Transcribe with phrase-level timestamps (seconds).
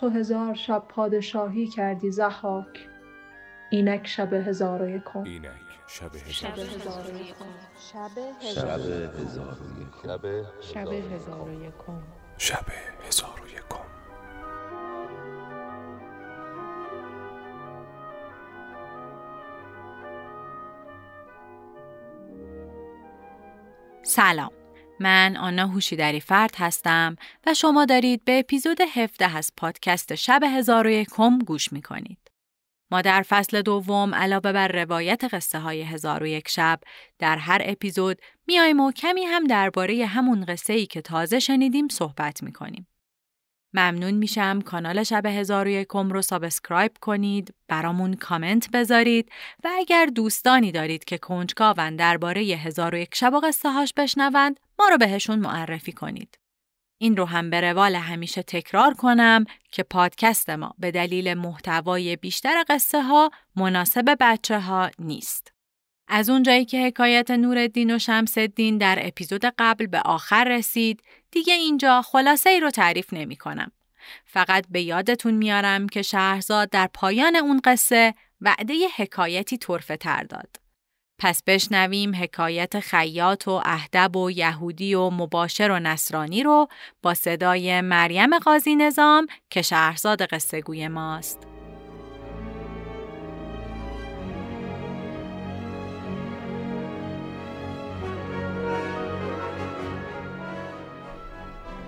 [0.00, 2.88] تو هزار شب پادشاهی کردی زحاک
[3.70, 5.50] اینک شب هزار و یکم اینک
[5.86, 7.44] شب شب هزار و یکم
[7.78, 8.10] شب
[8.40, 8.80] شب
[9.20, 12.02] هزار و یکم شب هزار و یکم
[12.38, 12.66] شب
[13.06, 13.84] هزار و یکم
[24.02, 24.57] سلام.
[25.00, 27.16] من آنا هوشیدری فرد هستم
[27.46, 32.18] و شما دارید به اپیزود 17 از پادکست شب هزار و یکم گوش می کنید.
[32.90, 36.80] ما در فصل دوم علاوه بر روایت قصه های هزار و یک شب
[37.18, 42.42] در هر اپیزود میایم و کمی هم درباره همون قصه ای که تازه شنیدیم صحبت
[42.42, 42.86] می کنیم.
[43.74, 49.32] ممنون میشم کانال شب هزار و یکم رو subscribe کنید، برامون کامنت بذارید
[49.64, 54.60] و اگر دوستانی دارید که کنجکاون درباره هزار و یک شب و قصه هاش بشنوند
[54.78, 56.38] ما رو بهشون معرفی کنید.
[56.98, 62.64] این رو هم به روال همیشه تکرار کنم که پادکست ما به دلیل محتوای بیشتر
[62.68, 65.52] قصه ها مناسب بچه ها نیست.
[66.08, 71.54] از اونجایی که حکایت نورالدین و شمس الدین در اپیزود قبل به آخر رسید، دیگه
[71.54, 73.72] اینجا خلاصه ای رو تعریف نمی کنم.
[74.24, 80.67] فقط به یادتون میارم که شهرزاد در پایان اون قصه وعده حکایتی طرفه تر داد.
[81.18, 86.68] پس بشنویم حکایت خیاط و اهدب و یهودی و مباشر و نصرانی رو
[87.02, 91.38] با صدای مریم قاضی نظام که شهرزاد قصه گوی ماست.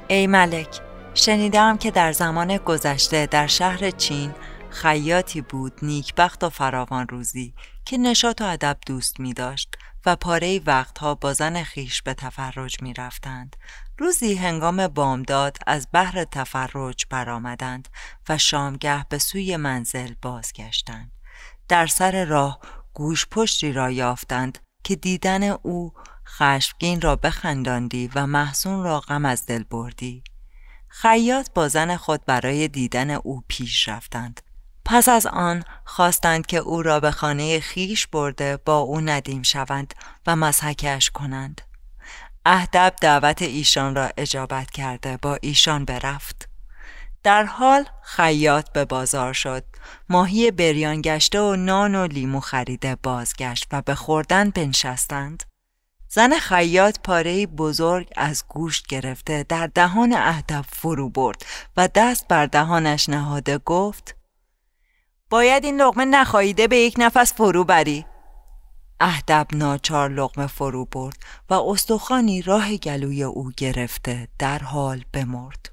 [0.08, 0.80] ای ملک
[1.14, 4.34] شنیدم که در زمان گذشته در شهر چین
[4.70, 7.54] خیاطی بود نیکبخت و فراوان روزی
[7.84, 9.74] که نشاط و ادب دوست می داشت
[10.06, 13.56] و پاره وقتها با زن خیش به تفرج می رفتند.
[13.98, 17.88] روزی هنگام بامداد از بحر تفرج برآمدند
[18.28, 21.12] و شامگه به سوی منزل بازگشتند.
[21.68, 22.60] در سر راه
[22.94, 25.92] گوش پشتی را یافتند که دیدن او
[26.26, 30.24] خشمگین را بخنداندی و محسون را غم از دل بردی
[30.88, 34.40] خیاط با زن خود برای دیدن او پیش رفتند
[34.84, 39.94] پس از آن خواستند که او را به خانه خیش برده با او ندیم شوند
[40.26, 41.60] و مسحکش کنند.
[42.46, 46.48] اهدب دعوت ایشان را اجابت کرده با ایشان برفت.
[47.22, 49.64] در حال خیاط به بازار شد.
[50.08, 55.42] ماهی بریان گشته و نان و لیمو خریده بازگشت و به خوردن بنشستند.
[56.08, 62.46] زن خیاط پاره بزرگ از گوشت گرفته در دهان اهدب فرو برد و دست بر
[62.46, 64.16] دهانش نهاده گفت
[65.30, 68.06] باید این لغمه نخواهیده به یک نفس فرو بری.
[69.00, 71.16] اهدب ناچار لغمه فرو برد
[71.50, 75.70] و استخوانی راه گلوی او گرفته در حال بمرد.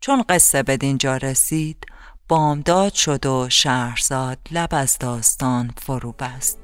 [0.00, 1.86] چون قصه به دینجا رسید
[2.28, 6.61] بامداد شد و شهرزاد لب از داستان فرو بست.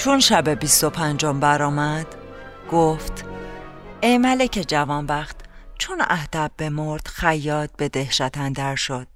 [0.00, 2.06] چون شب بیست و پنجم برآمد
[2.70, 3.24] گفت
[4.00, 5.36] ای ملک جوانبخت
[5.78, 9.06] چون اهدب بمرد خیاط به دهشت اندر شد.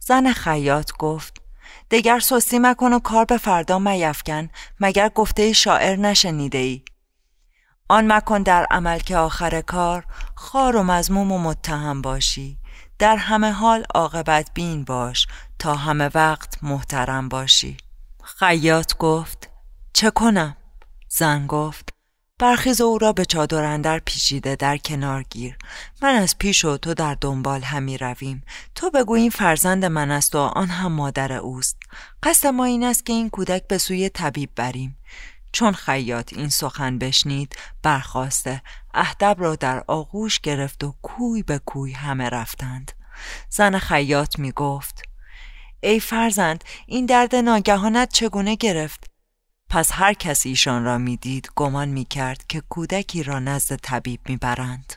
[0.00, 1.42] زن خیاط گفت
[1.90, 4.48] دگر سستی مکن و کار به فردا میفکن
[4.80, 6.82] مگر گفته شاعر نشنیده ای؟
[7.88, 10.04] آن مکن در عمل که آخر کار
[10.34, 12.58] خار و مزموم و متهم باشی.
[12.98, 15.26] در همه حال عاقبت بین باش
[15.58, 17.76] تا همه وقت محترم باشی.
[18.22, 19.49] خیاط گفت
[19.92, 20.56] چه کنم؟
[21.08, 21.88] زن گفت.
[22.38, 25.56] برخیز او را به چادر اندر پیچیده در کنار گیر.
[26.02, 28.42] من از پیش و تو در دنبال همی رویم.
[28.74, 31.76] تو بگو این فرزند من است و آن هم مادر اوست.
[32.22, 34.98] قصد ما این است که این کودک به سوی طبیب بریم.
[35.52, 38.62] چون خیاط این سخن بشنید برخواسته.
[38.94, 42.92] اهدب را در آغوش گرفت و کوی به کوی همه رفتند.
[43.48, 45.02] زن خیاط می گفت.
[45.80, 49.09] ای فرزند این درد ناگهانت چگونه گرفت؟
[49.70, 54.92] پس هر کس ایشان را می‌دید گمان می‌کرد که کودکی را نزد طبیب می‌برند.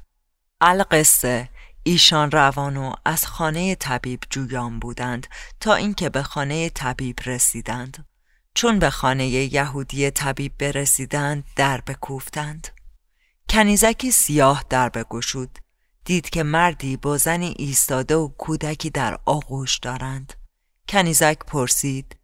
[0.62, 1.50] القصه
[1.84, 5.28] ایشان روان و از خانه طبیب جویان بودند
[5.60, 8.06] تا اینکه به خانه طبیب رسیدند.
[8.54, 12.68] چون به خانه یهودی طبیب برسیدند در بکوفتند.
[13.50, 15.60] کنیزکی سیاه در بگشود.
[16.06, 20.34] دید که مردی با زنی ایستاده و کودکی در آغوش دارند.
[20.90, 22.16] کنیزک پرسید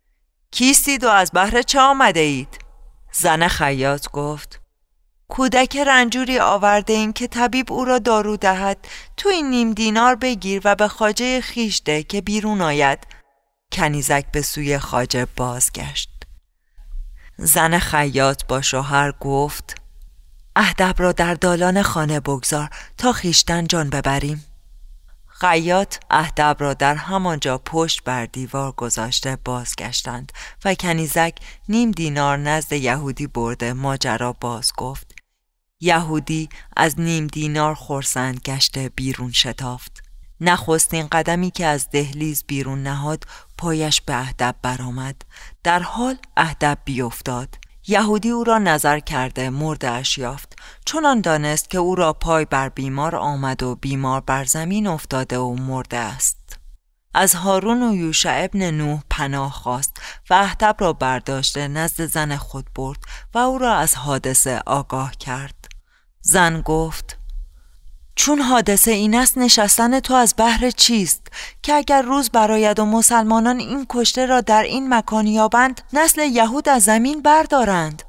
[0.52, 2.60] کیستید و از بهر چه آمده اید؟
[3.12, 4.62] زن خیاط گفت.
[5.28, 8.88] کودک رنجوری آورده این که طبیب او را دارو دهد
[9.18, 13.00] تو این نیم دینار بگیر و به خاجه خیش ده که بیرون آید.
[13.72, 16.10] کنیزک به سوی خاجه بازگشت.
[17.38, 19.76] زن خیاط با شوهر گفت
[20.56, 24.49] اهدب را در دالان خانه بگذار تا خیشتن جان ببریم.
[25.42, 30.32] خیاط اهدب را در همانجا پشت بر دیوار گذاشته بازگشتند
[30.66, 31.36] و کنیزک
[31.70, 35.16] نیم دینار نزد یهودی برده ماجرا باز گفت.
[35.80, 40.04] یهودی از نیم دینار خورسند گشته بیرون شتافت.
[40.42, 43.24] نخستین قدمی که از دهلیز بیرون نهاد
[43.58, 45.22] پایش به اهدب برآمد.
[45.64, 47.56] در حال اهدب بیفتاد
[47.90, 49.52] یهودی او را نظر کرده
[49.84, 50.56] اش یافت.
[50.86, 55.56] چنان دانست که او را پای بر بیمار آمد و بیمار بر زمین افتاده و
[55.56, 56.60] مرده است.
[57.14, 59.98] از هارون و یوشع ابن نوح پناه خواست
[60.30, 63.00] و اهدب را برداشته نزد زن خود برد
[63.34, 65.68] و او را از حادثه آگاه کرد.
[66.22, 67.19] زن گفت
[68.20, 71.28] چون حادثه این است نشستن تو از بحر چیست؟
[71.64, 76.70] که اگر روز براید و مسلمانان این کشته را در این مکان یابند نسل یهود
[76.70, 78.04] از زمین بردارند.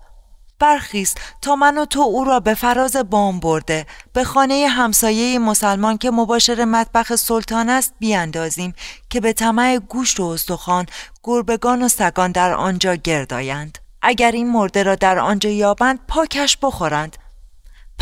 [0.58, 5.98] برخیست تا من و تو او را به فراز بام برده به خانه همسایه مسلمان
[5.98, 8.74] که مباشر مطبخ سلطان است بیاندازیم
[9.10, 10.86] که به طمع گوشت و استخوان
[11.24, 13.78] گربگان و سگان در آنجا گردایند.
[14.02, 17.16] اگر این مرده را در آنجا یابند پاکش بخورند.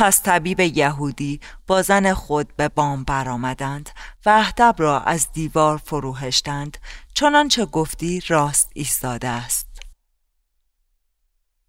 [0.00, 3.90] پس طبیب یهودی با زن خود به بام برآمدند
[4.26, 6.78] و اهدب را از دیوار فروهشتند
[7.14, 9.66] چنانچه گفتی راست ایستاده است.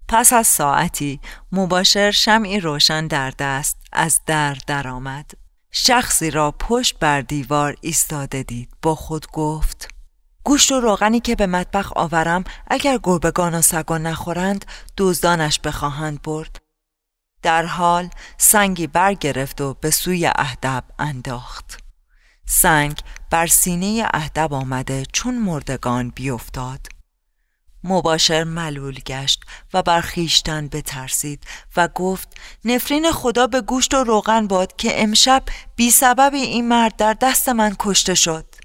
[0.07, 1.19] پس از ساعتی
[1.51, 5.31] مباشر شمعی روشن در دست از در درآمد.
[5.71, 8.69] شخصی را پشت بر دیوار ایستاده دید.
[8.81, 9.87] با خود گفت
[10.43, 14.65] گوشت و روغنی که به مطبخ آورم اگر گربگان و سگان نخورند
[14.97, 16.68] دزدانش بخواهند برد.
[17.41, 21.77] در حال سنگی برگرفت و به سوی اهدب انداخت.
[22.45, 22.99] سنگ
[23.29, 26.87] بر سینه اهدب آمده چون مردگان بیفتاد.
[27.83, 29.43] مباشر ملول گشت
[29.73, 31.43] و بر خیشتن بترسید
[31.77, 32.27] و گفت
[32.65, 35.43] نفرین خدا به گوشت و روغن باد که امشب
[35.75, 38.55] بی سبب این مرد در دست من کشته شد.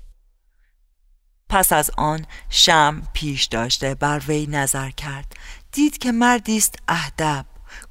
[1.49, 5.33] پس از آن شم پیش داشته بر وی نظر کرد.
[5.73, 7.47] دید که مردی است اهدب.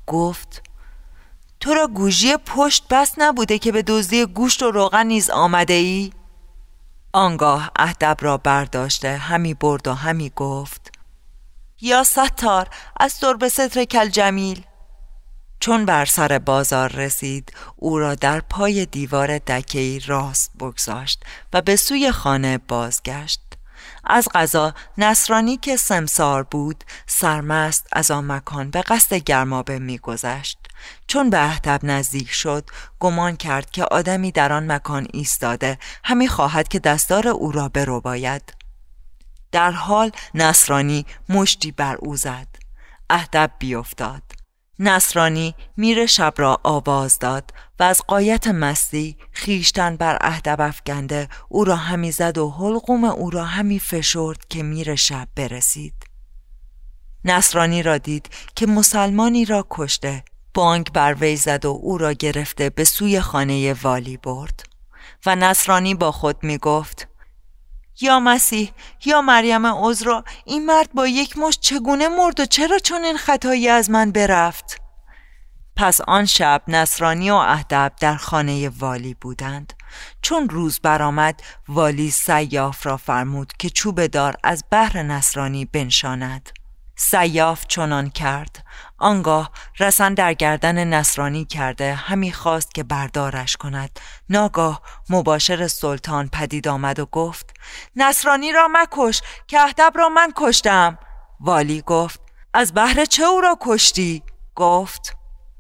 [0.07, 0.63] گفت
[1.63, 6.13] تو را گوژی پشت بس نبوده که به دزدی گوشت و روغن نیز آمده ای؟
[7.13, 10.92] آنگاه اهدب را برداشته همی برد و همی گفت
[11.81, 12.69] یا ستار
[13.00, 14.63] از به ستر کل جمیل
[15.60, 21.24] چون بر سر بازار رسید او را در پای دیوار دکهی راست بگذاشت
[21.54, 23.42] و به سوی خانه بازگشت.
[24.04, 30.62] از غذا نصرانی که سمسار بود سرمست از آن مکان به قصد گرمابه میگذشت.
[31.07, 32.69] چون به اهدب نزدیک شد
[33.00, 38.01] گمان کرد که آدمی در آن مکان ایستاده همی خواهد که دستار او را برو
[38.01, 38.53] باید
[39.51, 42.47] در حال نصرانی مشتی بر او زد.
[43.09, 44.24] اهدب بیفتاد.
[44.80, 51.63] نصرانی میر شب را آواز داد و از قایت مستی خیشتن بر اهدب افگنده او
[51.63, 55.95] را همی زد و حلقوم او را همی فشرد که میر شب برسید.
[57.25, 62.69] نصرانی را دید که مسلمانی را کشته بانک بر وی زد و او را گرفته
[62.69, 64.63] به سوی خانه والی برد
[65.25, 67.07] و نصرانی با خود می گفت
[68.01, 68.72] یا مسیح
[69.05, 73.69] یا مریم عذرا این مرد با یک مش چگونه مرد و چرا چون این خطایی
[73.69, 74.81] از من برفت؟
[75.75, 79.74] پس آن شب نصرانی و اهدب در خانه والی بودند.
[80.22, 86.50] چون روز برآمد والی سیاف را فرمود که چوب دار از بحر نصرانی بنشاند.
[86.95, 88.65] سیاف چنان کرد.
[88.97, 94.00] آنگاه رسن در گردن نصرانی کرده همی خواست که بردارش کند.
[94.29, 97.53] ناگاه مباشر سلطان پدید آمد و گفت
[97.95, 100.97] نصرانی را مکش که اهدب را من کشتم.
[101.39, 102.21] والی گفت
[102.53, 104.23] از بهر چه او را کشتی؟
[104.55, 105.17] گفت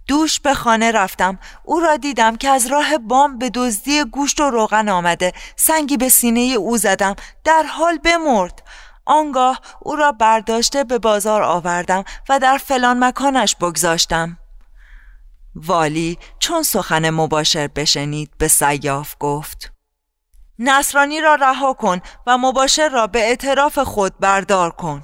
[0.07, 1.39] دوش به خانه رفتم.
[1.63, 5.33] او را دیدم که از راه بام به دزدی گوشت و روغن آمده.
[5.55, 7.15] سنگی به سینه او زدم.
[7.43, 8.63] در حال بمرد.
[9.05, 14.37] آنگاه او را برداشته به بازار آوردم و در فلان مکانش بگذاشتم.
[15.55, 19.73] والی چون سخن مباشر بشنید به سیاف گفت
[20.59, 25.03] نصرانی را رها کن و مباشر را به اعتراف خود بردار کن.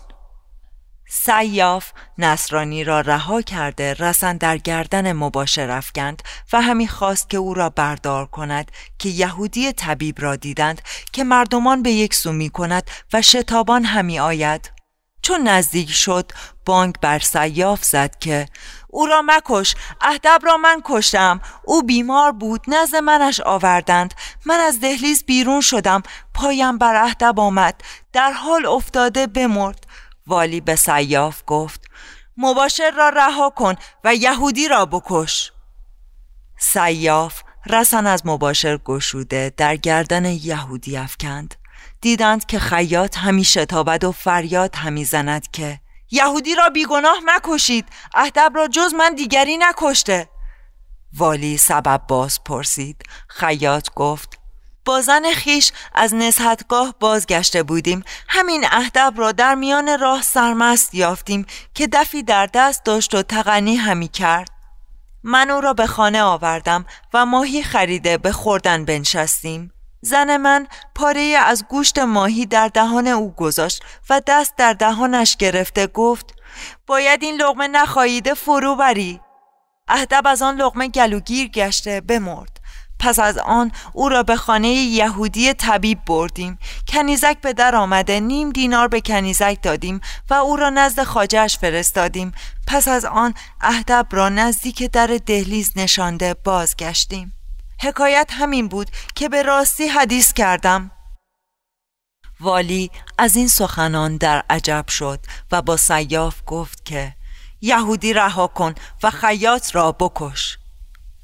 [1.11, 6.21] سیاف نصرانی را رها کرده رسن در گردن مباشر افکند
[6.53, 10.81] و همی خواست که او را بردار کند که یهودی طبیب را دیدند
[11.13, 14.71] که مردمان به یک سو می کند و شتابان همی آید.
[15.21, 16.31] چون نزدیک شد
[16.65, 18.45] بانک بر سیاف زد که
[18.87, 24.13] او را مکش اهدب را من کشتم او بیمار بود نزد منش آوردند
[24.45, 27.81] من از دهلیز بیرون شدم پایم بر اهدب آمد
[28.13, 29.85] در حال افتاده بمرد.
[30.29, 31.85] والی به سیاف گفت
[32.37, 35.51] مباشر را رها کن و یهودی را بکش.
[36.57, 41.55] سیاف رسن از مباشر گشوده در گردن یهودی افکند.
[42.01, 45.79] دیدند که خیاط همیشه تابد و فریاد همی زند که
[46.11, 50.29] یهودی را بیگناه مکشید اهدب را جز من دیگری نکشته.
[51.13, 53.03] والی سبب باز پرسید.
[53.27, 54.38] خیاط گفت
[54.89, 58.03] با زن خیش از نزهتگاه بازگشته بودیم.
[58.27, 63.75] همین اهدب را در میان راه سرمست یافتیم که دفی در دست داشت و تغنی
[63.75, 64.49] همی کرد.
[65.23, 69.71] من او را به خانه آوردم و ماهی خریده به خوردن بنشستیم.
[70.01, 75.87] زن من پاره از گوشت ماهی در دهان او گذاشت و دست در دهانش گرفته
[75.87, 76.33] گفت
[76.87, 79.21] باید این لغمه نخواهیده فرو بری.
[79.87, 82.58] اهدب از آن لغمه گلوگیر گشته بمرد.
[82.99, 86.59] پس از آن او را به خانه یهودی طبیب بردیم.
[86.87, 92.31] کنیزک به در آمده نیم دینار به کنیزک دادیم و او را نزد خاجش فرستادیم.
[92.67, 97.33] پس از آن اهدب را نزدیک در دهلیز نشانده بازگشتیم.
[97.81, 100.91] حکایت همین بود که به راستی حدیث کردم.
[102.39, 105.19] والی از این سخنان در عجب شد
[105.51, 107.15] و با سیاف گفت که
[107.61, 110.57] یهودی رها کن و خیاط را بکش.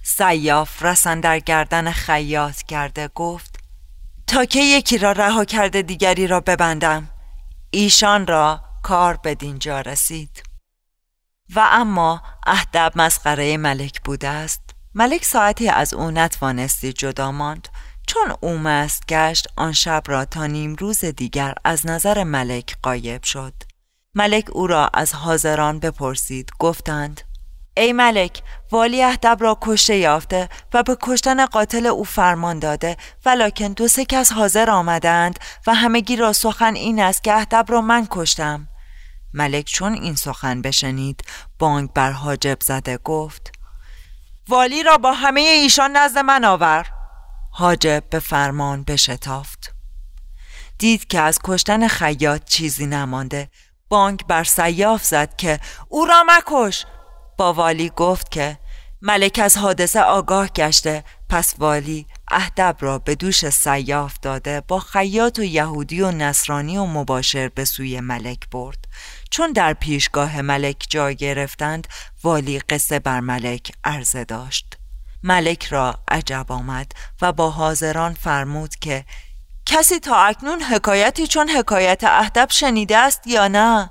[0.07, 3.59] سیاف رسن در گردن خیاط کرده گفت
[4.27, 7.09] تا که یکی را رها کرده دیگری را ببندم.
[7.71, 10.43] ایشان را کار به دینجا رسید.
[11.55, 14.61] و اما اهدب مسخره ملک بوده است.
[14.95, 17.67] ملک ساعتی از او نتوانستی جدا ماند
[18.07, 23.23] چون او مست گشت آن شب را تا نیم روز دیگر از نظر ملک قایب
[23.23, 23.53] شد.
[24.15, 27.21] ملک او را از حاضران بپرسید گفتند
[27.77, 28.41] ای ملک
[28.71, 32.97] والی اهدب را کشته یافته و به کشتن قاتل او فرمان داده.
[33.25, 37.81] ولکن دو سه کس حاضر آمدند و همگی را سخن این است که اهدب را
[37.81, 38.67] من کشتم.
[39.33, 41.23] ملک چون این سخن بشنید
[41.59, 43.51] بانگ بر حاجب زده گفت
[44.49, 46.85] والی را با همه ایشان نزد من آور.
[47.51, 49.75] حاجب به فرمان بشتافت.
[50.79, 53.49] دید که از کشتن خیاط چیزی نمانده
[53.89, 56.85] بانک بر سیاف زد که او را مکش.
[57.37, 58.57] با والی گفت که
[59.01, 65.39] ملک از حادثه آگاه گشته پس والی اهدب را به دوش سیاف داده با خیاط
[65.39, 68.77] و یهودی و نصرانی و مباشر به سوی ملک برد.
[69.31, 71.87] چون در پیشگاه ملک جای گرفتند
[72.23, 74.77] والی قصه بر ملک عرضه داشت.
[75.23, 79.05] ملک را عجب آمد و با حاضران فرمود که
[79.65, 83.89] کسی تا اکنون حکایتی چون حکایت اهدب شنیده است یا نه؟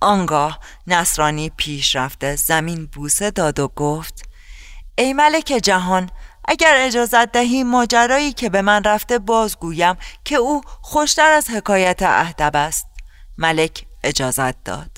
[0.00, 4.28] آنگاه نصرانی پیش رفته زمین بوسه داد و گفت
[4.98, 6.10] ای ملک جهان
[6.44, 12.56] اگر اجازت دهی ماجرایی که به من رفته بازگویم که او خوشتر از حکایت اهدب
[12.56, 12.86] است.
[13.38, 14.90] ملک اجازت داد.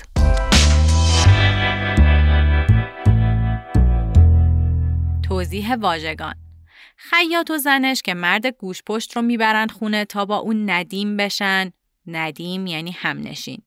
[5.28, 6.34] توضیح واژگان
[6.96, 11.70] خیاط و زنش که مرد گوش پشت رو می‌برن خونه تا با اون ندیم بشن.
[12.06, 13.62] ندیم یعنی همنشین.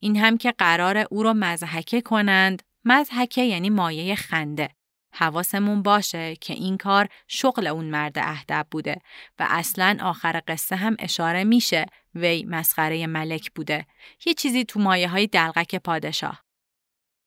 [0.00, 2.62] این هم که قرار او رو مزحکه کنند.
[2.84, 4.68] مزحکه یعنی مایه خنده.
[5.14, 8.96] حواسمون باشه که این کار شغل اون مرد اهدب بوده
[9.38, 13.86] و اصلا آخر قصه هم اشاره میشه وی مسخره ملک بوده.
[14.26, 16.44] یه چیزی تو مایه های دلغک پادشاه.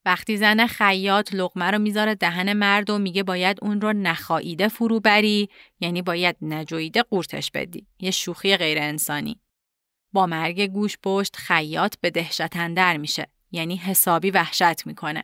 [0.05, 4.99] وقتی زن خیاط لغمه رو می‌ذاره دهن مرد و میگه باید اون رو نخاییده فرو
[4.99, 7.87] بری یعنی باید نجویده قورتش بدی.
[7.99, 9.39] یه شوخی غیر انسانی.
[10.13, 15.23] با مرگ گوش پشت خیاط به دهشت اندر میشه یعنی حسابی وحشت می‌کنه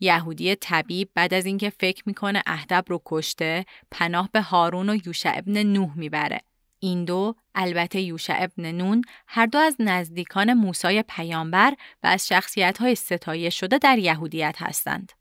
[0.00, 5.32] یهودی طبیب بعد از اینکه فکر می‌کنه اهدب رو کشته پناه به هارون و یوشع
[5.34, 6.40] ابن نوح می‌بره
[6.80, 12.78] این دو البته یوشع ابن نون هر دو از نزدیکان موسای پیامبر و از شخصیت
[12.78, 15.12] های ستایه شده در یهودیت هستند.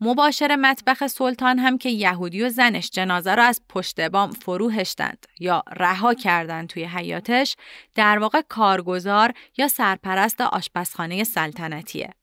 [0.00, 5.26] مباشر مطبخ سلطان هم که یهودی و زنش جنازه را از پشت بام فرو هشتند
[5.40, 7.56] یا رها کردند توی حیاتش
[7.94, 12.14] در واقع کارگزار یا سرپرست آشپزخانه سلطنتیه.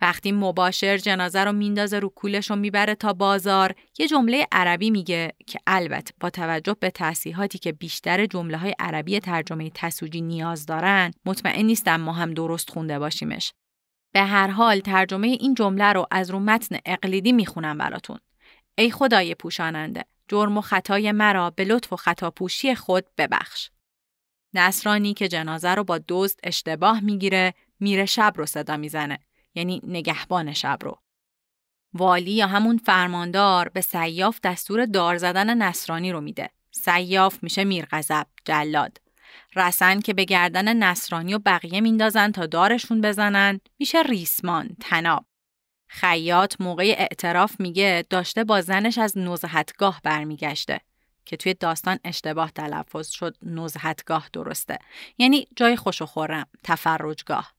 [0.00, 5.32] وقتی مباشر جنازه رو میندازه رو کولش رو می‌بره تا بازار یه جمله عربی میگه
[5.46, 11.10] که البته با توجه به تصیحاتی که بیشتر جمله های عربی ترجمه تسوجی نیاز دارن
[11.24, 13.52] مطمئن نیستم ما هم درست خونده باشیمش
[14.12, 18.18] به هر حال ترجمه این جمله رو از رو متن اقلیدی می‌خونم براتون.
[18.78, 23.70] ای خدای پوشاننده جرم و خطای مرا به لطف و خطاپوشی خود ببخش.
[24.54, 29.18] نصرانی که جنازه رو با دزد اشتباه می‌گیره میره شب رو صدا می‌زنه.
[29.54, 30.98] یعنی نگهبان شب رو.
[31.94, 36.50] والی یا همون فرماندار به سیاف دستور دار زدن نصرانی رو میده.
[36.70, 39.00] سیاف میشه میرغضب جلاد.
[39.56, 45.24] رسن که به گردن نصرانی و بقیه میندازن تا دارشون بزنن میشه ریسمان تناب.
[45.88, 50.80] خیاط موقع اعتراف میگه داشته با زنش از نزهتگاه برمیگشته
[51.24, 54.78] که توی داستان اشتباه تلفظ شد نزهتگاه درسته.
[55.18, 57.54] یعنی جای خوش و خورم تفرجگاه.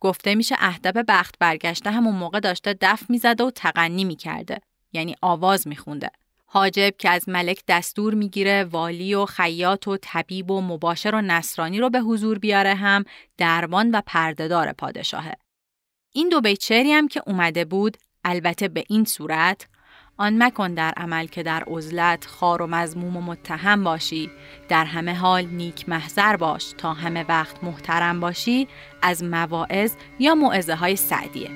[0.00, 4.60] گفته میشه اهدب بخت برگشته همون موقع داشته دف می‌زده و تقنی می‌کرده
[4.92, 6.10] یعنی آواز میخونده.
[6.46, 11.80] حاجب که از ملک دستور می‌گیره والی و خیاط و طبیب و مباشر و نصرانی
[11.80, 13.04] رو به حضور بیاره هم
[13.36, 15.32] دربان و پردهدار پادشاهه.
[16.12, 19.66] این دو بیت شعری هم که اومده بود البته به این صورت
[20.18, 24.30] آن مکن در عمل که در عزلت خار و مزموم و متهم باشی
[24.68, 28.68] در همه حال نیک محضر باش تا همه وقت محترم باشی
[29.02, 31.50] از مواعظ یا معزه های سعدیه.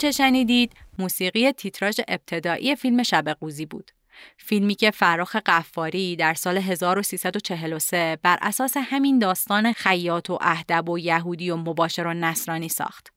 [0.00, 3.90] اون چه شنیدید موسیقی تیتراژ ابتدایی فیلم شب قوزی بود.
[4.38, 10.98] فیلمی که فراخ قفاری در سال 1343 بر اساس همین داستان خیاط و اهدب و
[10.98, 13.12] یهودی و مباشر و نصرانی ساخت.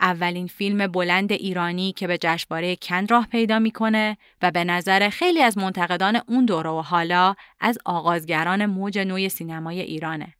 [0.00, 5.42] اولین فیلم بلند ایرانی که به جشنواره کن راه پیدا می‌کنه و به نظر خیلی
[5.42, 10.34] از منتقدان اون دوره و حالا از آغازگران موج نوی سینمای ایرانه.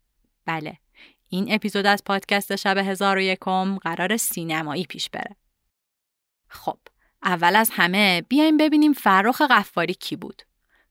[0.47, 0.79] بله،
[1.29, 5.40] این اپیزود از پادکست شب هزار و یکم قرار سینمایی پیش بره.
[6.51, 6.79] خب
[7.23, 10.43] اول از همه بیایم ببینیم فرخ قفاری کی بود.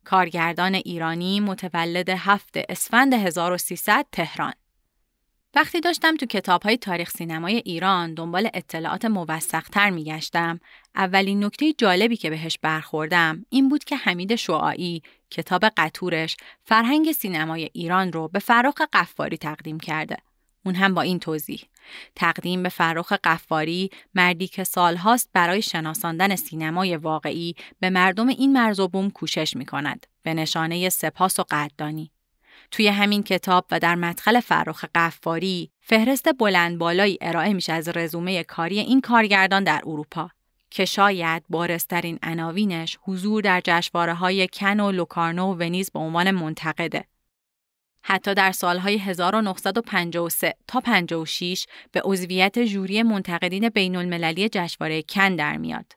[0.04, 4.54] کارگردان ایرانی متولد هفت اسفند 1300 تهران.
[5.56, 10.60] وقتی داشتم تو کتاب های تاریخ سینمای ایران دنبال اطلاعات موثقتر میگشتم
[10.96, 17.70] اولین نکته جالبی که بهش برخوردم این بود که حمید شعاعی کتاب قطورش فرهنگ سینمای
[17.74, 20.18] ایران رو به فرخ قفاری تقدیم کرده.
[20.66, 21.62] اون هم با این توضیح
[22.16, 28.80] تقدیم به فرخ قفاری مردی که سالهاست برای شناساندن سینمای واقعی به مردم این مرز
[28.80, 32.12] و بوم کوشش می کند به نشانه سپاس و قدردانی.
[32.72, 38.44] توی همین کتاب و در مدخل فرخ قفاری فهرست بلند بالایی ارائه میشه از رزومه
[38.44, 40.30] کاری این کارگردان در اروپا
[40.70, 46.32] که شاید بارسترین عناوینش حضور در جشنواره های کن و لوکارنو و ونیز به عنوان
[46.32, 47.06] منتقده
[48.10, 55.58] حتی در سالهای 1953 تا 56 به عضویت جوری منتقدین بین المللی جشنواره کن در
[55.58, 55.94] میاد.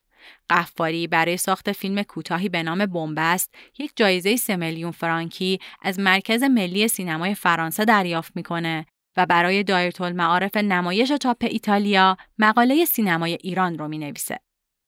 [0.50, 6.42] قفاری برای ساخت فیلم کوتاهی به نام بنبست یک جایزه 3 میلیون فرانکی از مرکز
[6.42, 13.78] ملی سینمای فرانسه دریافت می‌کنه و برای دایره المعارف نمایش تاپ ایتالیا مقاله سینمای ایران
[13.78, 14.38] رو می نویسه.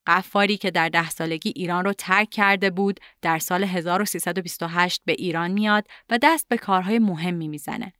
[0.07, 5.51] قفاری که در ده سالگی ایران رو ترک کرده بود در سال 1328 به ایران
[5.51, 7.93] میاد و دست به کارهای مهمی می‌زنه.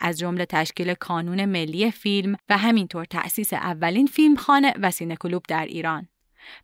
[0.00, 6.08] از جمله تشکیل کانون ملی فیلم و همینطور تأسیس اولین فیلمخانه و سینکلوب در ایران.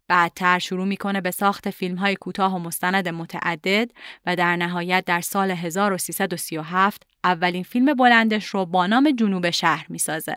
[0.08, 3.90] بعدتر شروع می‌کنه به ساخت فیلم های کوتاه و مستند متعدد
[4.26, 10.36] و در نهایت در سال 1337 اولین فیلم بلندش رو با نام جنوب شهر می‌سازه.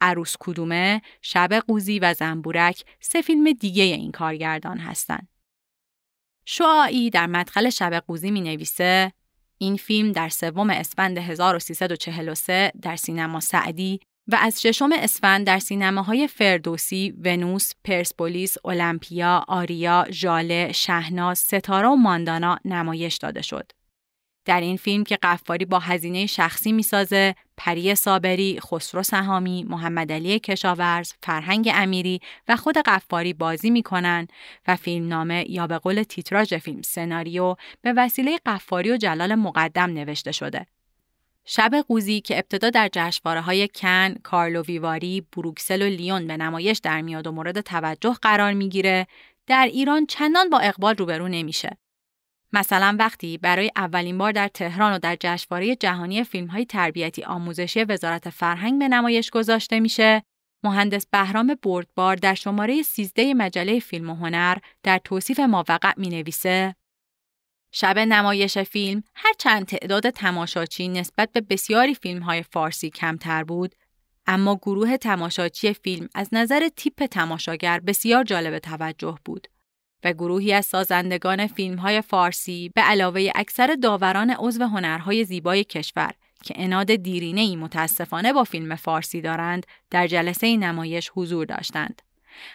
[0.00, 5.28] عروس کدومه، شب قوزی و زنبورک سه فیلم دیگه این کارگردان هستند.
[6.44, 9.12] شعاعی در مدخل شب قوزی می نویسه
[9.58, 16.28] این فیلم در سوم اسفند 1343 در سینما سعدی و از ششم اسفند در سینماهای
[16.28, 23.72] فردوسی، ونوس، پرسپولیس، المپیا، آریا، ژاله، شهناز، ستاره و ماندانا نمایش داده شد.
[24.48, 30.38] در این فیلم که قفاری با هزینه شخصی می‌سازه، پری صابری، خسرو سهامی، محمد علی
[30.38, 34.28] کشاورز، فرهنگ امیری و خود قفاری بازی می‌کنن
[34.68, 39.90] و فیلم نامه یا به قول تیتراژ فیلم سناریو به وسیله قفاری و جلال مقدم
[39.90, 40.66] نوشته شده.
[41.44, 46.78] شب قوزی که ابتدا در جشنواره های کن، کارلو ویواری، بروکسل و لیون به نمایش
[46.78, 49.06] در میاد و مورد توجه قرار می‌گیره،
[49.46, 51.76] در ایران چندان با اقبال روبرو نمیشه.
[52.52, 58.30] مثلا وقتی برای اولین بار در تهران و در جشنواره جهانی فیلم‌های تربیتی آموزشی وزارت
[58.30, 60.22] فرهنگ به نمایش گذاشته میشه،
[60.64, 66.74] مهندس بهرام بردبار در شماره 13 مجله فیلم و هنر در توصیف ماوقع می نویسه
[67.72, 73.74] شب نمایش فیلم هرچند تعداد تماشاچی نسبت به بسیاری فیلم های فارسی کمتر بود
[74.26, 79.48] اما گروه تماشاچی فیلم از نظر تیپ تماشاگر بسیار جالب توجه بود.
[80.04, 86.12] و گروهی از سازندگان فیلم های فارسی به علاوه اکثر داوران عضو هنرهای زیبای کشور
[86.44, 92.02] که اناد دیرینه ای متاسفانه با فیلم فارسی دارند در جلسه نمایش حضور داشتند.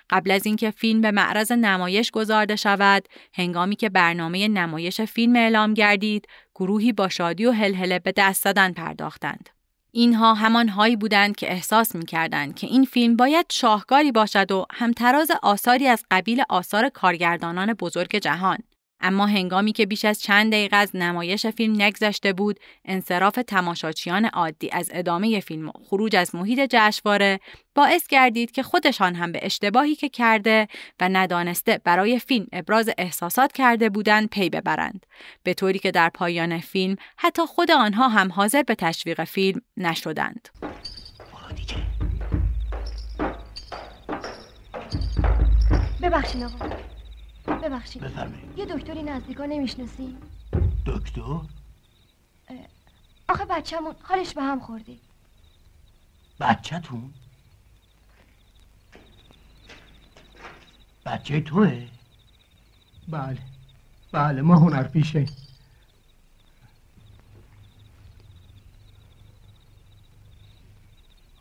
[0.09, 5.73] قبل از اینکه فیلم به معرض نمایش گذارده شود، هنگامی که برنامه نمایش فیلم اعلام
[5.73, 9.49] گردید، گروهی با شادی و هلهله به دست دادن پرداختند.
[9.95, 14.65] اینها همان هایی بودند که احساس می کردند که این فیلم باید شاهکاری باشد و
[14.71, 18.57] همتراز آثاری از قبیل آثار کارگردانان بزرگ جهان.
[19.03, 24.69] اما هنگامی که بیش از چند دقیقه از نمایش فیلم نگذشته بود انصراف تماشاچیان عادی
[24.71, 27.39] از ادامه فیلم و خروج از محیط جشنواره
[27.75, 30.67] باعث گردید که خودشان هم به اشتباهی که کرده
[30.99, 35.05] و ندانسته برای فیلم ابراز احساسات کرده بودند پی ببرند.
[35.43, 40.49] به طوری که در پایان فیلم حتی خود آنها هم حاضر به تشویق فیلم نشدند.
[46.01, 46.92] ببخشید آقا.
[47.47, 48.03] ببخشید.
[48.57, 50.17] یه دکتری نزدیکا نمی‌شناسی؟
[50.85, 51.39] دکتر؟
[53.29, 54.95] آخه بچه‌مون حالش به هم خورده.
[56.39, 57.13] بچه‌تون؟
[61.05, 61.87] بچه توه؟
[63.07, 63.41] بله.
[64.11, 65.25] بله ما هنر پیشه.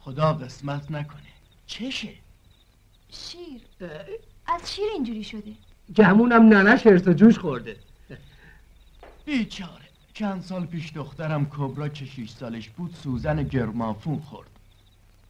[0.01, 1.23] خدا قسمت نکنه.
[1.67, 2.15] چشه؟
[3.11, 3.63] شیر.
[4.47, 5.55] از شیر اینجوری شده.
[5.97, 7.77] گمونم ننش هرس جوش خورده.
[9.25, 9.73] بیچاره.
[10.15, 14.49] چند سال پیش دخترم کبرا که شیش سالش بود سوزن گرمافون خورد.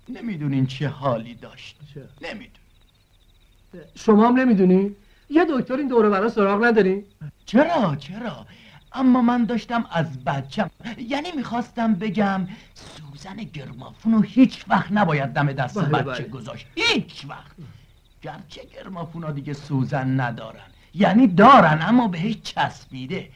[0.09, 1.77] نمی‌دونین چه حالی داشت.
[2.23, 2.63] نمیدون
[3.95, 4.97] شما هم نمی‌دونی؟
[5.31, 7.05] یه دکتر این دوره برا سراغ نداری؟
[7.47, 8.47] چرا؟ چرا؟
[8.93, 15.53] اما من داشتم از بچم یعنی می‌خواستم بگم سوزن گرمافون رو هیچ وقت نباید دم
[15.53, 16.33] دست بله بچه بله.
[16.33, 16.67] گذاشت.
[16.75, 17.57] هیچ وقت.
[18.23, 20.67] گرچه گرمافونا دیگه سوزن ندارن.
[20.95, 23.31] یعنی دارن اما بهش چسبیده.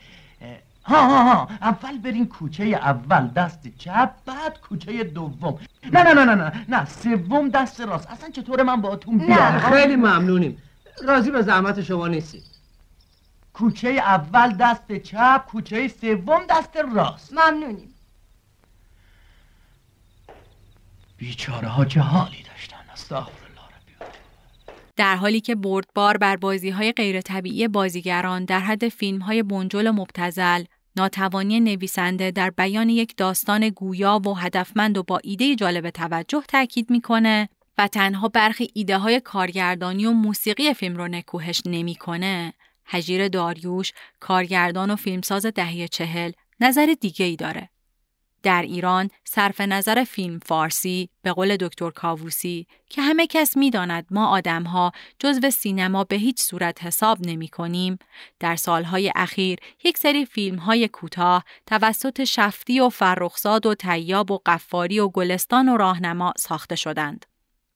[0.84, 5.58] ها ها ها اول برین کوچه اول دست چپ بعد کوچه دوم.
[5.92, 8.10] نه نه نه نه نه نه سوم دست راست.
[8.10, 10.62] اصلا چطور من باهاتون بیام خیلی ممنونیم.
[11.04, 12.42] راضی به زحمت شما نیستی
[13.52, 17.32] کوچه اول دست چپ کوچه سوم دست راست.
[17.32, 17.94] ممنونیم.
[21.16, 23.45] بیچاره ها چه حالی داشتن؟ استغفر
[24.96, 29.86] در حالی که بردبار بر بازی های غیر طبیعی بازیگران در حد فیلم های بنجل
[29.86, 30.64] و مبتزل
[30.96, 36.90] ناتوانی نویسنده در بیان یک داستان گویا و هدفمند و با ایده جالب توجه تاکید
[36.90, 42.52] می‌کنه و تنها برخی ایده های کارگردانی و موسیقی فیلم رو نکوهش نمی‌کنه.
[42.86, 47.70] هجیر داریوش کارگردان و فیلمساز دهه چهل نظر دیگه ای داره.
[48.46, 54.28] در ایران صرف نظر فیلم فارسی به قول دکتر کاووسی که همه کس می‌داند ما
[54.28, 57.98] آدمها جزو سینما به هیچ صورت حساب نمی کنیم
[58.40, 64.40] در سالهای اخیر یک سری فیلم های کوتاه توسط شفتی و فرخزاد و تیاب و
[64.46, 67.26] قفاری و گلستان و راهنما ساخته شدند.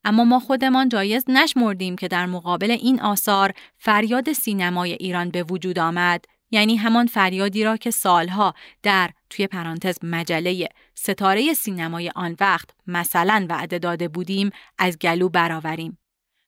[0.04, 5.78] اما ما خودمان جایز نشمردیم که در مقابل این آثار فریاد سینمای ایران به وجود
[5.78, 12.70] آمد یعنی همان فریادی را که سالها در توی پرانتز مجله ستاره سینمای آن وقت
[12.86, 15.98] مثلا وعده داده بودیم از گلو برآوریم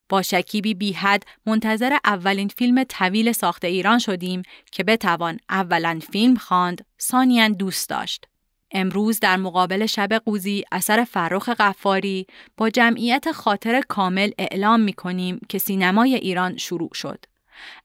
[0.09, 4.41] با شکیبی بیحد منتظر اولین فیلم طویل ساخت ایران شدیم
[4.71, 8.25] که بتوان اولا فیلم خواند، ثانیا دوست داشت.
[8.71, 15.39] امروز در مقابل شب قوزی اثر فرخ قفاری با جمعیت خاطر کامل اعلام می کنیم
[15.49, 17.25] که سینمای ایران شروع شد.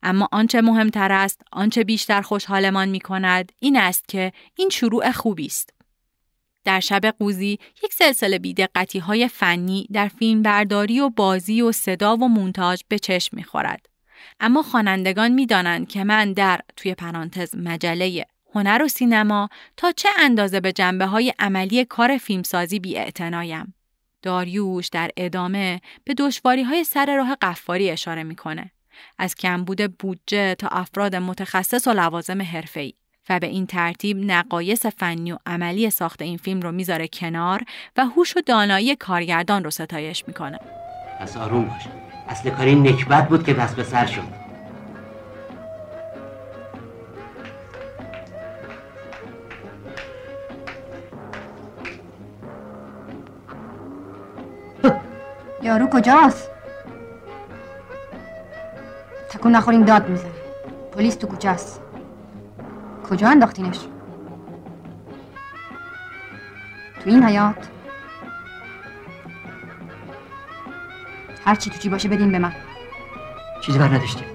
[0.02, 5.46] اما آنچه مهمتر است، آنچه بیشتر خوشحالمان می کند، این است که این شروع خوبی
[5.46, 5.70] است.
[6.64, 12.16] در شب قوزی یک سلسله بیدقتی های فنی در فیلم برداری و بازی و صدا
[12.16, 13.86] و مونتاژ به چشم می خورد.
[14.40, 20.08] اما خوانندگان می دانند که من در توی پرانتز مجله هنر و سینما تا چه
[20.18, 23.74] اندازه به جنبه های عملی کار فیلمسازی بی اعتنایم.
[24.22, 28.70] داریوش در ادامه به دشواری های سر راه قفاری اشاره می‌کنه.
[29.18, 32.94] از کمبود بودجه تا افراد متخصص و لوازم حرفه‌ای
[33.30, 37.62] و به این ترتیب نقایص فنی و عملی ساخت این فیلم رو می‌ذاره کنار
[37.96, 40.58] و هوش و دانایی کارگردان رو ستایش می‌کنه.
[41.20, 41.82] پس آروم باش.
[42.28, 44.48] اصل کاری نکبت بود که دست به سر شد.
[55.62, 56.50] یارو کجاست؟
[59.30, 60.30] تکون نخورین داد می‌زنه
[60.92, 61.80] پلیس تو کوچه است.
[63.10, 63.78] کجا انداختینش؟
[67.04, 67.68] تو این حیات
[71.44, 72.52] هر چی تو چی باشه بدین به من.
[73.60, 74.26] چیزی بر نداشتیم.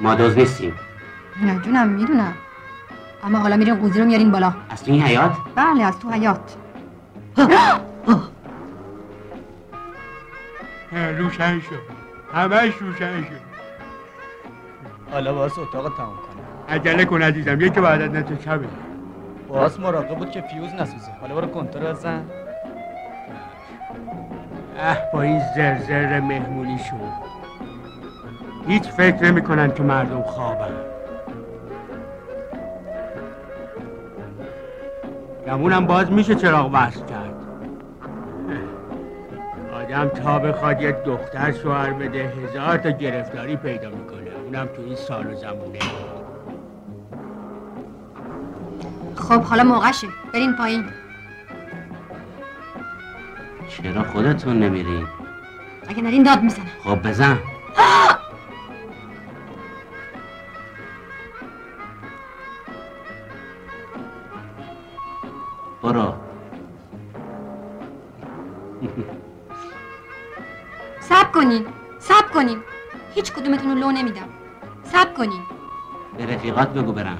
[0.00, 0.74] ما دوز نیستیم.
[1.42, 2.34] نه جونم می‌دونم.
[3.24, 4.54] اما حالا میرین قوزی رو میارین بالا.
[4.70, 6.56] از تو این حیات؟ بله از تو حیات
[10.92, 11.80] روشن شد
[12.34, 13.53] همش روشن شد
[15.14, 16.74] حالا باز اتاق تمام کنم.
[16.74, 18.66] عجله کن عزیزم یکی بعد از نتو شبه.
[19.48, 21.10] باز مراقب بود که فیوز نسوزه.
[21.20, 22.24] حالا برو کنتر بزن
[24.78, 27.24] اه با این زرزر مهمونی شد
[28.68, 30.72] هیچ فکر نمی کنن که مردم خوابن.
[35.46, 37.34] گمونم باز میشه چراغ وصل کرد.
[39.74, 44.23] آدم تا بخواد یک دختر شوهر بده هزار تا گرفتاری پیدا می‌کنه.
[44.44, 45.78] اونم تو این سال و زمونه.
[49.16, 50.06] خب حالا موقعشه.
[50.34, 50.84] برین پایین.
[53.68, 55.06] چرا خودتون نمیرین؟
[55.88, 56.66] اگه نرین داد می‌زنم.
[56.84, 57.38] خب بزن.
[76.74, 77.18] بگو برم.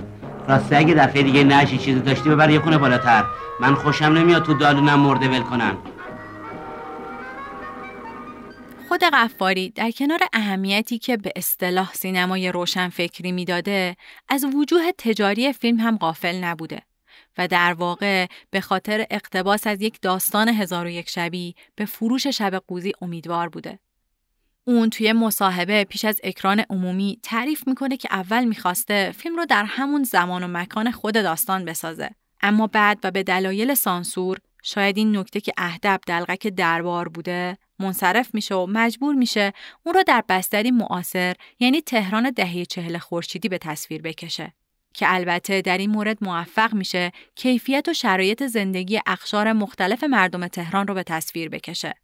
[0.49, 3.25] راسته اگه دفعه دیگه نشی چیزی داشتی ببر یه خونه بالاتر.
[3.61, 5.77] من خوشم نمیاد تو دالونم مرده ول کنن
[8.89, 13.97] خود قفاری در کنار اهمیتی که به اصطلاح سینمای روشن فکری می‌داده
[14.29, 16.83] از وجوه تجاری فیلم هم غافل نبوده
[17.39, 22.27] و در واقع به خاطر اقتباس از یک داستان هزار و یک شبی به فروش
[22.27, 23.79] شب قوزی امیدوار بوده.
[24.67, 29.65] اون توی مصاحبه پیش از اکران عمومی تعریف می‌کنه که اول می‌خواسته فیلم رو در
[29.65, 32.11] همون زمان و مکان خود داستان بسازه.
[32.43, 38.35] اما بعد و به دلایل سانسور شاید این نکته که اهدب دلغک دربار بوده منصرف
[38.35, 43.59] میشه و مجبور میشه اون رو در بستری معاصر یعنی تهران دهه چهل خورشیدی به
[43.59, 44.53] تصویر بکشه.
[44.95, 50.87] که البته در این مورد موفق میشه کیفیت و شرایط زندگی اخشار مختلف مردم تهران
[50.87, 51.95] رو به تصویر بکشه.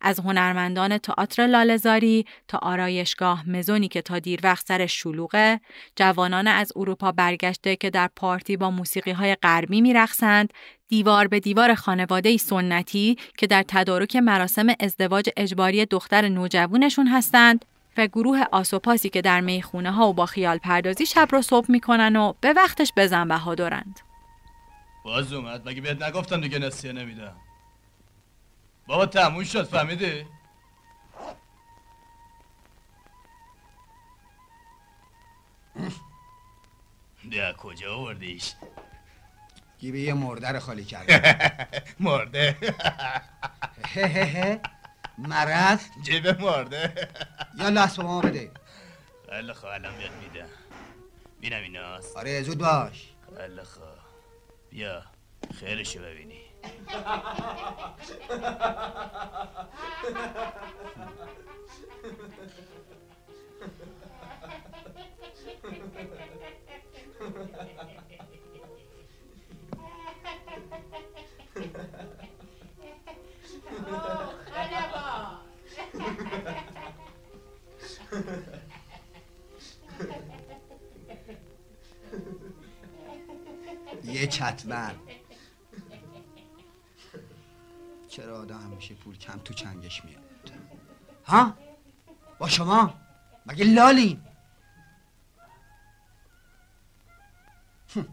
[0.00, 5.60] از هنرمندان تئاتر لالزاری تا آرایشگاه مزونی که تا دیر وقت سر شلوغه،
[5.96, 10.52] جوانان از اروپا برگشته که در پارتی با موسیقی های غربی میرقصند،
[10.88, 17.64] دیوار به دیوار خانواده سنتی که در تدارک مراسم ازدواج اجباری دختر نوجوانشون هستند
[17.96, 22.16] و گروه آسوپاسی که در می‌خونه ها و با خیال پردازی شب رو صبح می‌کنن
[22.16, 24.00] و به وقتش بزن بهادرند.
[25.04, 27.36] باز اومد مگه بهت نگفتم دیگه نسیه نمیدم
[28.90, 30.26] بابا تموم شد فهمیدی؟
[37.30, 38.54] ده کجا آوردیش؟
[39.78, 41.68] گیبه یه مرده رو خالی کرده
[42.00, 42.56] مرده
[45.18, 47.08] مرض جیب مرده
[47.58, 48.50] یا لاس به ما بده
[49.30, 50.48] خیلی خواه الان بیاد میدم
[51.40, 53.98] بینم ایناست آره زود باش خیلی خواه
[54.70, 55.02] بیا
[55.60, 56.49] خیرشو ببینی
[84.04, 85.09] یه چتمن
[88.10, 90.22] چرا آدم همیشه پول کم تو چنگش میاد؟
[91.26, 91.54] ها؟
[92.38, 92.94] با شما؟
[93.46, 94.22] مگه لالین؟
[97.96, 98.08] هم.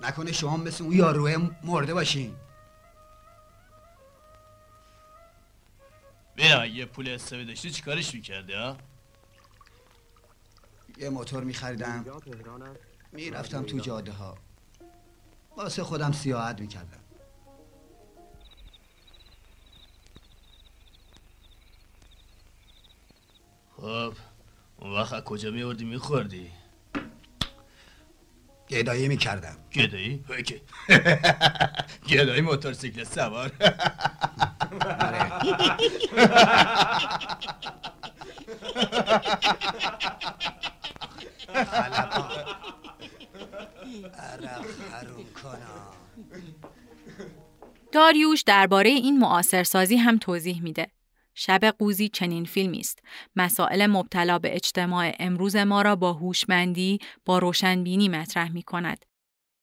[0.00, 2.36] نکنه شما مثل اون یاروه مرده باشین.
[6.34, 8.76] بیا یه پول حسابی داشتی چیکارش می‌کردی ها؟
[10.96, 12.04] یه موتور میخریدم.
[13.12, 14.38] می‌رفتم تو جاده ها
[15.56, 17.01] واسه خودم سیاحت می‌کردم.
[23.82, 24.12] خب
[24.76, 26.50] اون وقت از کجا میوردی؟ میخوردی؟
[28.68, 29.56] گدایی می‌کردم.
[29.74, 30.60] گدایی؟ اوکی
[32.10, 33.52] گدایی موتورسیکل سوار.
[47.92, 50.86] داریوش درباره این معاصرسازی هم توضیح میده.
[51.34, 52.98] شب قوزی چنین فیلمی است.
[53.36, 59.04] مسائل مبتلا به اجتماع امروز ما را با هوشمندی، با روشنبینی مطرح می کند.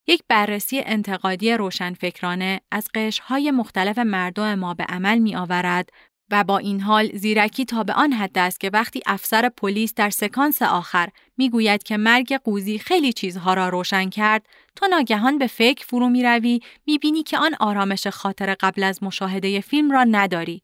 [0.08, 5.90] یک بررسی انتقادی روشنفکرانه از قشرهای مختلف مردم ما به عمل می آورد
[6.32, 10.10] و با این حال زیرکی تا به آن حد است که وقتی افسر پلیس در
[10.10, 15.86] سکانس آخر می‌گوید که مرگ قوزی خیلی چیزها را روشن کرد تو ناگهان به فکر
[15.86, 20.62] فرو می روی می بینی که آن آرامش خاطر قبل از مشاهده فیلم را نداری.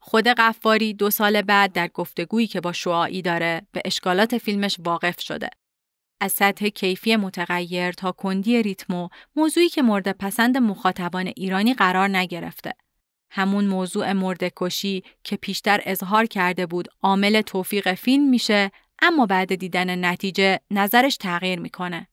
[0.00, 5.20] خود قفاری دو سال بعد در گفتگویی که با شعاعی داره به اشکالات فیلمش واقف
[5.20, 5.50] شده.
[6.20, 12.72] از سطح کیفی متغیر تا کندی ریتمو موضوعی که مورد پسند مخاطبان ایرانی قرار نگرفته.
[13.30, 18.70] همون موضوع مرد کشی که پیشتر اظهار کرده بود عامل توفیق فیلم میشه
[19.02, 22.08] اما بعد دیدن نتیجه نظرش تغییر می‌کنه.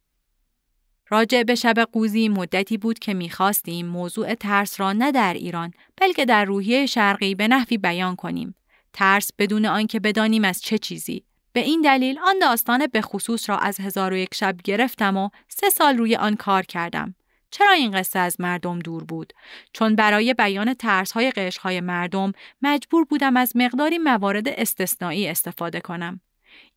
[1.10, 6.26] راجع به شب قوزی مدتی بود که می‌خواستیم موضوع ترس را نه در ایران بلکه
[6.26, 8.56] در روحیه شرقی به نحوی بیان کنیم.
[8.94, 11.24] ترس بدون آنکه بدانیم از چه چیزی.
[11.54, 15.30] به این دلیل آن داستان به خصوص را از هزار و یک شب گرفتم و
[15.48, 17.16] سه سال روی آن کار کردم.
[17.52, 19.34] چرا این قصه از مردم دور بود؟
[19.74, 26.22] چون برای بیان ترسهای قشرهای مردم مجبور بودم از مقداری موارد استثنایی استفاده کنم.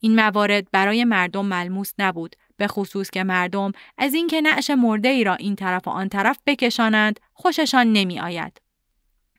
[0.00, 5.24] این موارد برای مردم ملموس نبود به خصوص که مردم از اینکه نعش مرده ای
[5.24, 8.60] را این طرف و آن طرف بکشانند خوششان نمی آید.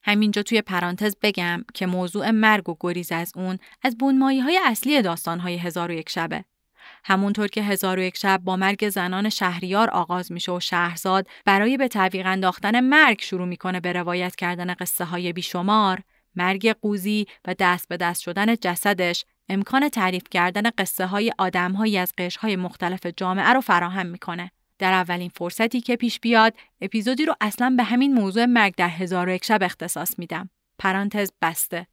[0.04, 5.02] همینجا توی پرانتز بگم که موضوع مرگ و گریز از اون از بونمایی های اصلی
[5.02, 6.44] داستان های هزار و یک شبه.
[7.04, 11.78] همونطور که هزار و یک شب با مرگ زنان شهریار آغاز میشه و شهرزاد برای
[11.78, 16.02] به تعویق انداختن مرگ شروع می‌کنه به روایت کردن قصه های بیشمار،
[16.36, 21.98] مرگ قوزی و دست به دست شدن جسدش امکان تعریف کردن قصه های آدم های
[21.98, 24.52] از قشرهای مختلف جامعه رو فراهم می‌کنه.
[24.80, 29.30] در اولین فرصتی که پیش بیاد اپیزودی رو اصلا به همین موضوع مرگ در هزار
[29.30, 30.50] و یک شب اختصاص میدم.
[30.80, 31.88] پرانتز بسته.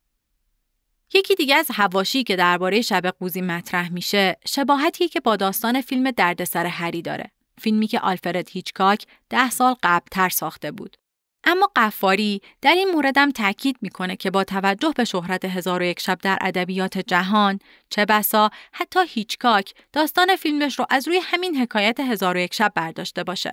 [1.14, 6.10] یکی دیگه از هواشی که درباره شب قوزی مطرح میشه شباهتی که با داستان فیلم
[6.10, 7.30] دردسر هری داره.
[7.58, 10.96] فیلمی که آلفرد هیچکاک ده سال قبلتر ساخته بود.
[11.44, 16.00] اما قفاری در این موردم تاکید می‌کنه که با توجه به شهرت هزار و یک
[16.00, 17.58] شب در ادبیات جهان
[17.90, 22.72] چه بسا حتی هیچکاک داستان فیلمش رو از روی همین حکایت هزار و یک شب
[22.74, 23.50] برداشته باشه.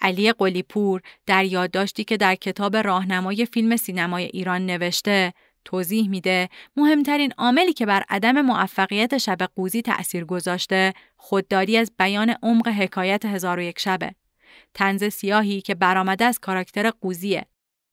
[0.00, 5.32] علی قلیپور در یادداشتی که در کتاب راهنمای فیلم سینمای ایران نوشته
[5.64, 12.34] توضیح میده مهمترین عاملی که بر عدم موفقیت شب قوزی تأثیر گذاشته خودداری از بیان
[12.42, 14.14] عمق حکایت هزار و یک شبه.
[14.74, 17.46] تنز سیاهی که برآمده از کاراکتر قوزیه.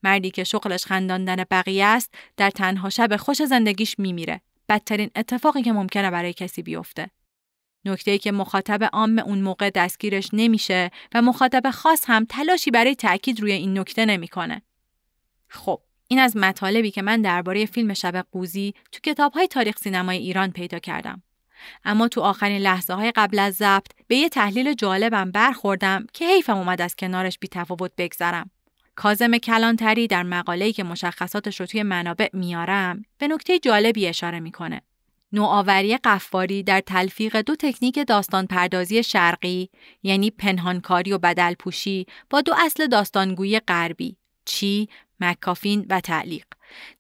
[0.04, 4.42] مردی که شغلش خنداندن بقیه است در تنها شب خوش زندگیش میمیره.
[4.70, 7.10] بدترین اتفاقی که ممکنه برای کسی بیفته.
[7.86, 13.42] نکته که مخاطب عام اون موقع دستگیرش نمیشه و مخاطب خاص هم تلاشی برای تاکید
[13.42, 14.62] روی این نکته نمی‌کنه.
[15.48, 20.52] خب این از مطالبی که من درباره فیلم شب قوزی تو کتابهای تاریخ سینمای ایران
[20.52, 21.24] پیدا کردم.
[21.86, 26.58] اما تو آخرین لحظه های قبل از ضبط به یه تحلیل جالبم برخوردم که حیفم
[26.58, 28.50] اومد از کنارش بی تفاوت بگذرم.
[28.96, 34.82] کازم کلانتری در مقاله‌ای که مشخصاتش رو توی منابع میارم به نکته جالبی اشاره می‌کنه.
[35.34, 39.70] نوآوری قفاری در تلفیق دو تکنیک داستان پردازی شرقی
[40.04, 44.90] یعنی پنهانکاری و بدل پوشی با دو اصل داستانگویی غربی چی
[45.20, 46.46] مکافین و تعلیق.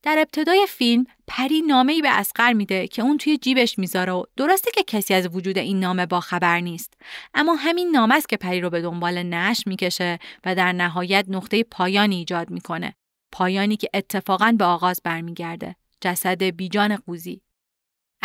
[0.03, 4.23] در ابتدای فیلم پری نامه ای به اسقر میده که اون توی جیبش می‌ذاره و
[4.37, 6.93] درسته که کسی از وجود این نامه با خبر نیست
[7.33, 11.63] اما همین نامه است که پری رو به دنبال نش می‌کشه و در نهایت نقطه
[11.63, 12.95] پایانی ایجاد می‌کنه
[13.31, 15.75] پایانی که اتفاقا به آغاز برمیگرده.
[16.01, 17.41] جسد بیجان قوزی.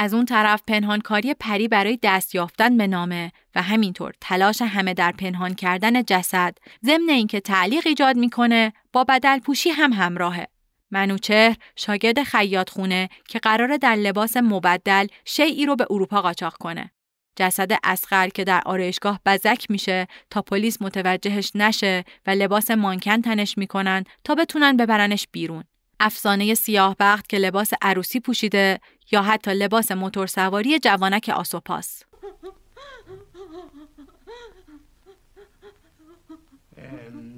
[0.02, 5.12] از اون طرف پنهانکاری پری برای دست یافتن به نامه و همینطور تلاش همه در
[5.12, 10.48] پنهان کردن جسد ضمن اینکه تعلیق ایجاد می‌کنه با بدل پوشی هم همراهه.
[10.90, 16.90] منوچهر شاگرد خیاط خونه که قراره در لباس مبدل شیعی رو به اروپا قاچاق کنه.
[17.36, 23.58] جسد اسقر که در آرایشگاه بزک میشه تا پلیس متوجهش نشه و لباس مانکن تنش
[23.58, 25.64] می‌کنن تا بتونن ببرنش بیرون.
[26.00, 28.80] افسانه سیاه بخت که لباس عروسی پوشیده
[29.12, 32.02] یا حتی لباس موتورسواری جوانک آسوپاس.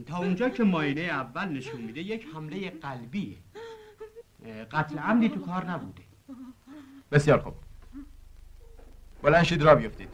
[0.07, 3.37] تا اونجا که ماینه اول نشون میده یک حمله قلبیه
[4.73, 6.03] قتل عمدی تو کار نبوده.
[7.13, 7.55] بسیار خوب.
[9.23, 10.09] بلند شید را بیفتید.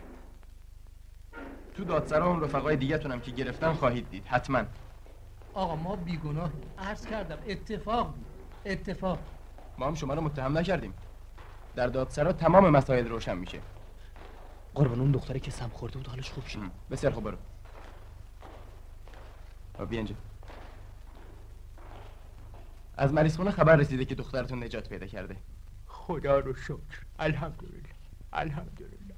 [1.76, 4.26] تو دادسرا اون رفقای دیگه تونم که گرفتن خواهید دید.
[4.26, 4.62] حتما.
[5.54, 8.26] آقا ما بیگناه عرض کردم اتفاق بود.
[8.66, 9.18] اتفاق.
[9.78, 10.94] ما هم شما رو متهم نکردیم.
[11.78, 13.60] در دادسرا تمام مسائل روشن میشه.
[14.74, 16.58] قربان اون دختری که سم خورده بود حالش خوب شد.
[16.90, 17.36] بسیار خوب برو.
[19.86, 20.14] بیا اینجا.
[22.96, 25.36] از مریض خونه خبر رسیده که دخترتون نجات پیدا کرده.
[25.86, 27.04] خدا رو شکر.
[27.18, 27.82] الحمدلله.
[28.32, 29.14] الحمدلله.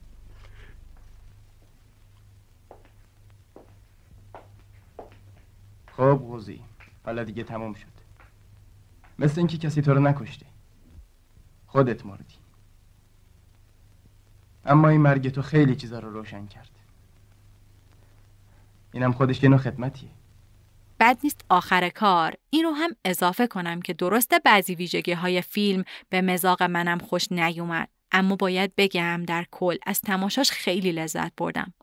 [5.93, 6.61] خب قوزی
[7.05, 7.87] حالا دیگه تموم شد.
[9.19, 10.47] مثل اینکه کسی تو رو نکشته.
[11.67, 12.40] خودت مردی.
[14.71, 16.71] اما این مرگ تو خیلی چیزا رو روشن کرد.
[18.93, 20.11] اینم خودش یه نوع خدمتیه.
[21.01, 22.35] بد نیست آخر کار.
[22.51, 27.33] این رو هم اضافه کنم که درسته بعضی ویژگی های فیلم به مزاق منم خوش
[27.33, 31.75] نیومد اما باید بگم در کل از تماشاش خیلی لذت بردم.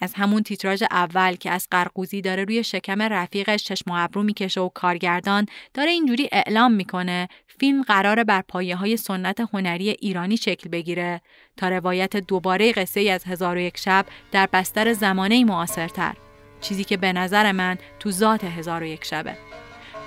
[0.00, 4.60] از همون تیتراژ اول که از قرقوزی داره روی شکم رفیقش چشم و ابرو می‌کشه
[4.60, 10.68] و کارگردان داره اینجوری اعلام می‌کنه فیلم قرار بر پایه های سنت هنری ایرانی شکل
[10.68, 11.20] بگیره.
[11.56, 16.14] تا روایت دوباره قصه از هزار و یک شب در بستر زمانه معاصرتر.
[16.60, 19.36] چیزی که به نظر من تو ذات هزار و یک شبه.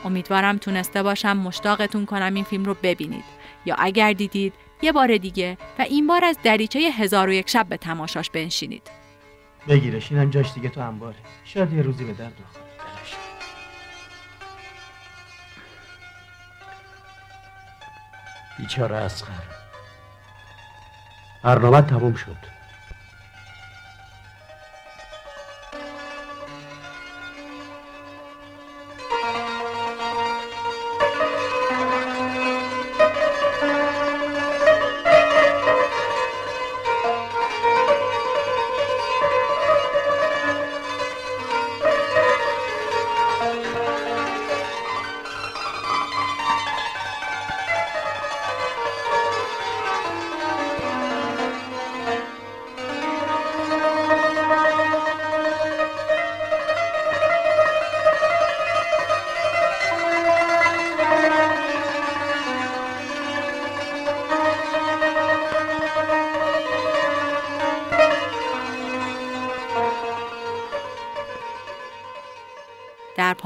[0.05, 3.23] امیدوارم تونسته باشم مشتاقتون کنم این فیلم رو ببینید.
[3.65, 7.65] یا اگر دیدید یه بار دیگه و این بار از دریچه هزار و یک شب
[7.69, 9.02] به تماشاش بنشینید.
[9.67, 12.63] بگیرش اینم جاش دیگه تو انباره شاید یه روزی به درد بخوره.
[18.57, 19.43] بیچاره اسخر
[21.43, 22.52] برنامه تموم شد.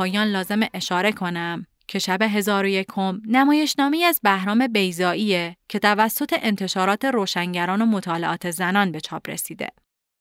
[0.07, 6.35] پایان لازم اشاره کنم که شب هزار و یکم نمایشنامه از بهرام بیزاییه که توسط
[6.41, 9.67] انتشارات روشنگران و مطالعات زنان به چاپ رسیده.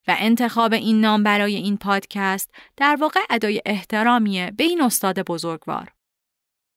[0.09, 5.93] و انتخاب این نام برای این پادکست در واقع ادای احترامیه به این استاد بزرگوار.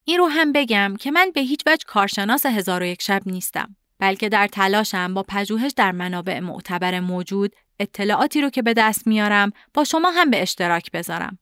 [0.05, 3.75] این رو هم بگم که من به هیچ وجه کارشناس هزار و یک شب نیستم.
[3.99, 9.51] بلکه در تلاشم با پژوهش در منابع معتبر موجود اطلاعاتی رو که به دست میارم
[9.73, 11.39] با شما هم به اشتراک بذارم.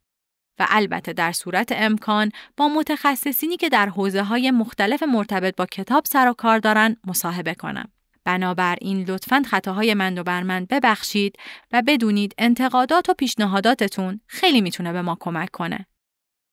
[0.60, 6.06] و البته در صورت امکان با متخصصینی که در حوزه های مختلف مرتبط با کتاب
[6.06, 7.90] سر و کار دارن مصاحبه کنم.
[8.24, 11.36] بنابراین لطفاً خطاهای من رو بر من ببخشید
[11.72, 15.86] و بدونید انتقادات و پیشنهاداتتون خیلی می‌تونه به ما کمک کنه.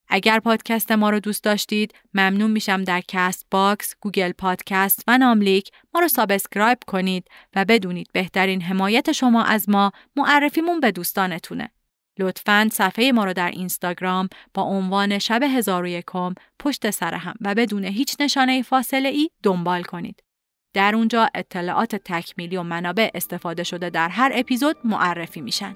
[0.07, 5.99] اگر پادکست ما رو دوست داشتید ممنون میشم در Castbox، Google Podcast و ناملیک ما
[5.99, 11.69] رو subscribe کنید و بدونید بهترین حمایت شما از ما معرفیمون به دوستانتونه.
[12.19, 17.33] لطفاً صفحه ما رو در اینستاگرام با عنوان شب هزار و یکم پشت سر هم
[17.41, 20.23] و بدون هیچ نشانه فاصله ای دنبال کنید.
[20.73, 25.75] در اونجا اطلاعات تکمیلی و منابع استفاده شده در هر اپیزود معرفی میشن.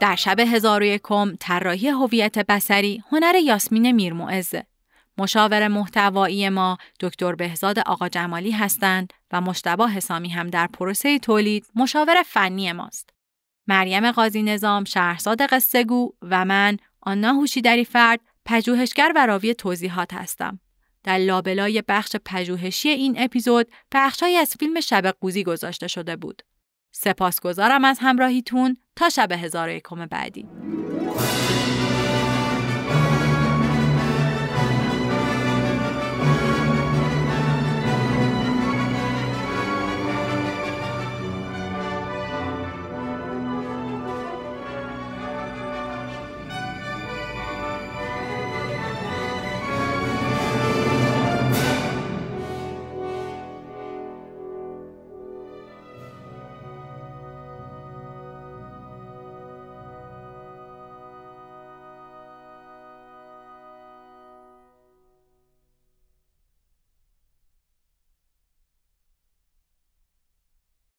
[0.00, 4.66] در شب هزار و یکم طراحی هویت بسری هنر یاسمین میرمعزه
[5.18, 11.66] مشاور محتوایی ما دکتر بهزاد آقا جمالی هستند و مشتبه حسامی هم در پروسه تولید
[11.74, 13.10] مشاور فنی ماست.
[13.66, 20.60] مریم قاضی نظام شهرزاد قصهگو و من آنا هوشیدری فرد پژوهشگر و راوی توضیحات هستم.
[21.04, 26.42] در لابلای بخش پژوهشی این اپیزود بخشهایی از فیلم شب قوزی گذاشته شده بود.
[26.92, 30.46] سپاسگزارم از همراهیتون تا شب هزار یکم بعدی.